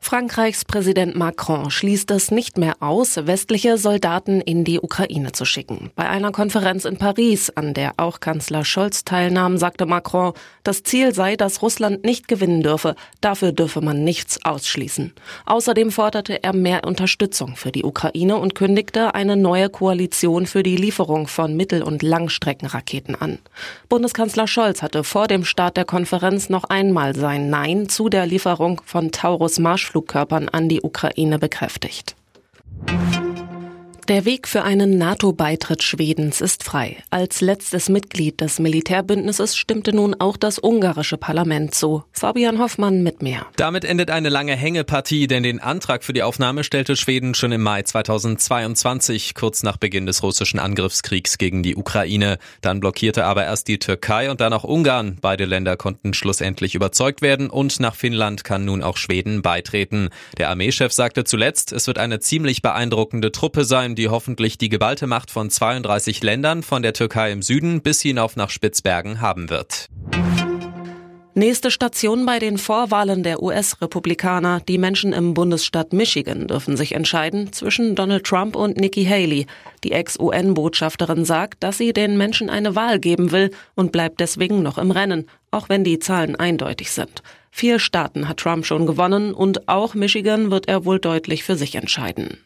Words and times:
Frankreichs 0.00 0.64
Präsident 0.64 1.16
Macron 1.16 1.70
schließt 1.70 2.10
es 2.12 2.30
nicht 2.30 2.56
mehr 2.56 2.76
aus, 2.80 3.26
westliche 3.26 3.76
Soldaten 3.76 4.40
in 4.40 4.64
die 4.64 4.80
Ukraine 4.80 5.32
zu 5.32 5.44
schicken. 5.44 5.90
Bei 5.96 6.08
einer 6.08 6.32
Konferenz 6.32 6.86
in 6.86 6.96
Paris, 6.96 7.50
an 7.50 7.74
der 7.74 7.92
auch 7.98 8.20
Kanzler 8.20 8.64
Scholz 8.64 9.04
teilnahm, 9.04 9.58
sagte 9.58 9.84
Macron, 9.84 10.32
das 10.62 10.82
Ziel 10.82 11.14
sei, 11.14 11.36
dass 11.36 11.60
Russland 11.60 12.04
nicht 12.04 12.26
gewinnen 12.26 12.62
dürfe. 12.62 12.94
Dafür 13.20 13.52
dürfe 13.52 13.82
man 13.82 14.02
nichts 14.02 14.42
ausschließen. 14.44 15.12
Außerdem 15.44 15.90
forderte 15.90 16.42
er 16.42 16.54
mehr 16.54 16.84
Unterstützung 16.86 17.56
für 17.56 17.72
die 17.72 17.84
Ukraine 17.84 18.36
und 18.36 18.54
kündigte 18.54 19.14
eine 19.14 19.36
neue 19.36 19.68
Koalition 19.68 20.46
für 20.46 20.62
die 20.62 20.76
Lieferung 20.76 21.26
von 21.26 21.54
Mittel- 21.54 21.82
und 21.82 22.02
Langstreckenraketen 22.02 23.14
an. 23.14 23.40
Bundeskanzler 23.90 24.46
Scholz 24.46 24.80
hatte 24.80 25.04
vor 25.04 25.26
dem 25.26 25.44
Start 25.44 25.76
der 25.76 25.84
Konferenz 25.84 26.48
noch 26.48 26.64
einmal 26.64 27.14
sein 27.14 27.50
Nein 27.50 27.90
zu 27.90 28.08
der 28.08 28.24
Lieferung 28.24 28.80
von 28.86 29.12
Taurus 29.12 29.58
Marsch 29.58 29.87
Marschflugkörpern 29.88 30.50
an 30.50 30.68
die 30.68 30.82
Ukraine 30.82 31.38
bekräftigt. 31.38 32.14
Der 34.08 34.24
Weg 34.24 34.48
für 34.48 34.62
einen 34.62 34.96
NATO-Beitritt 34.96 35.82
Schwedens 35.82 36.40
ist 36.40 36.64
frei. 36.64 36.96
Als 37.10 37.42
letztes 37.42 37.90
Mitglied 37.90 38.40
des 38.40 38.58
Militärbündnisses 38.58 39.54
stimmte 39.54 39.94
nun 39.94 40.16
auch 40.18 40.38
das 40.38 40.58
ungarische 40.58 41.18
Parlament 41.18 41.74
zu. 41.74 42.04
Fabian 42.12 42.58
Hoffmann 42.58 43.02
mit 43.02 43.20
mehr. 43.20 43.44
Damit 43.56 43.84
endet 43.84 44.10
eine 44.10 44.30
lange 44.30 44.56
Hängepartie, 44.56 45.26
denn 45.26 45.42
den 45.42 45.60
Antrag 45.60 46.04
für 46.04 46.14
die 46.14 46.22
Aufnahme 46.22 46.64
stellte 46.64 46.96
Schweden 46.96 47.34
schon 47.34 47.52
im 47.52 47.60
Mai 47.60 47.82
2022, 47.82 49.34
kurz 49.34 49.62
nach 49.62 49.76
Beginn 49.76 50.06
des 50.06 50.22
russischen 50.22 50.58
Angriffskriegs 50.58 51.36
gegen 51.36 51.62
die 51.62 51.76
Ukraine. 51.76 52.38
Dann 52.62 52.80
blockierte 52.80 53.26
aber 53.26 53.44
erst 53.44 53.68
die 53.68 53.78
Türkei 53.78 54.30
und 54.30 54.40
dann 54.40 54.54
auch 54.54 54.64
Ungarn. 54.64 55.18
Beide 55.20 55.44
Länder 55.44 55.76
konnten 55.76 56.14
schlussendlich 56.14 56.74
überzeugt 56.74 57.20
werden 57.20 57.50
und 57.50 57.78
nach 57.78 57.94
Finnland 57.94 58.42
kann 58.42 58.64
nun 58.64 58.82
auch 58.82 58.96
Schweden 58.96 59.42
beitreten. 59.42 60.08
Der 60.38 60.48
Armeechef 60.48 60.94
sagte 60.94 61.24
zuletzt, 61.24 61.72
es 61.72 61.86
wird 61.86 61.98
eine 61.98 62.20
ziemlich 62.20 62.62
beeindruckende 62.62 63.32
Truppe 63.32 63.66
sein, 63.66 63.97
die 63.98 64.08
hoffentlich 64.08 64.56
die 64.56 64.70
geballte 64.70 65.06
Macht 65.06 65.30
von 65.30 65.50
32 65.50 66.22
Ländern 66.22 66.62
von 66.62 66.82
der 66.82 66.94
Türkei 66.94 67.32
im 67.32 67.42
Süden 67.42 67.82
bis 67.82 68.00
hinauf 68.00 68.36
nach 68.36 68.48
Spitzbergen 68.48 69.20
haben 69.20 69.50
wird. 69.50 69.90
Nächste 71.38 71.70
Station 71.70 72.26
bei 72.26 72.40
den 72.40 72.58
Vorwahlen 72.58 73.22
der 73.22 73.40
US-Republikaner. 73.40 74.60
Die 74.68 74.76
Menschen 74.76 75.12
im 75.12 75.34
Bundesstaat 75.34 75.92
Michigan 75.92 76.48
dürfen 76.48 76.76
sich 76.76 76.96
entscheiden 76.96 77.52
zwischen 77.52 77.94
Donald 77.94 78.24
Trump 78.24 78.56
und 78.56 78.76
Nikki 78.76 79.04
Haley. 79.04 79.46
Die 79.84 79.92
Ex-UN-Botschafterin 79.92 81.24
sagt, 81.24 81.62
dass 81.62 81.78
sie 81.78 81.92
den 81.92 82.18
Menschen 82.18 82.50
eine 82.50 82.74
Wahl 82.74 82.98
geben 82.98 83.30
will 83.30 83.52
und 83.76 83.92
bleibt 83.92 84.18
deswegen 84.18 84.64
noch 84.64 84.78
im 84.78 84.90
Rennen, 84.90 85.28
auch 85.52 85.68
wenn 85.68 85.84
die 85.84 86.00
Zahlen 86.00 86.34
eindeutig 86.34 86.90
sind. 86.90 87.22
Vier 87.52 87.78
Staaten 87.78 88.28
hat 88.28 88.38
Trump 88.38 88.66
schon 88.66 88.86
gewonnen 88.86 89.32
und 89.32 89.68
auch 89.68 89.94
Michigan 89.94 90.50
wird 90.50 90.66
er 90.66 90.84
wohl 90.84 90.98
deutlich 90.98 91.44
für 91.44 91.54
sich 91.54 91.76
entscheiden. 91.76 92.38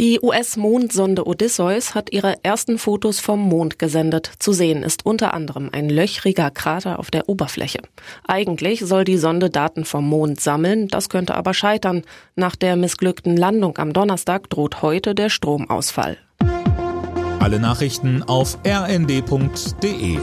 Die 0.00 0.18
US-Mondsonde 0.20 1.24
Odysseus 1.24 1.94
hat 1.94 2.12
ihre 2.12 2.34
ersten 2.42 2.78
Fotos 2.78 3.20
vom 3.20 3.38
Mond 3.40 3.78
gesendet. 3.78 4.28
Zu 4.40 4.52
sehen 4.52 4.82
ist 4.82 5.06
unter 5.06 5.32
anderem 5.34 5.70
ein 5.72 5.88
löchriger 5.88 6.50
Krater 6.50 6.98
auf 6.98 7.12
der 7.12 7.28
Oberfläche. 7.28 7.78
Eigentlich 8.26 8.80
soll 8.80 9.04
die 9.04 9.18
Sonde 9.18 9.50
Daten 9.50 9.84
vom 9.84 10.08
Mond 10.08 10.40
sammeln, 10.40 10.88
das 10.88 11.08
könnte 11.08 11.36
aber 11.36 11.54
scheitern. 11.54 12.02
Nach 12.34 12.56
der 12.56 12.74
missglückten 12.74 13.36
Landung 13.36 13.78
am 13.78 13.92
Donnerstag 13.92 14.50
droht 14.50 14.82
heute 14.82 15.14
der 15.14 15.30
Stromausfall. 15.30 16.18
Alle 17.38 17.60
Nachrichten 17.60 18.24
auf 18.24 18.58
rnd.de 18.66 20.18